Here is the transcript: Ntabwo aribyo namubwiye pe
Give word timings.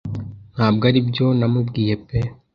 Ntabwo 0.55 0.83
aribyo 0.89 1.25
namubwiye 1.39 1.93
pe 2.05 2.19